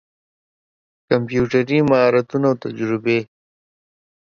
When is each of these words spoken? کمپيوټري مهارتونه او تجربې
کمپيوټري 1.09 1.79
مهارتونه 1.89 2.45
او 2.49 2.55
تجربې 2.63 3.19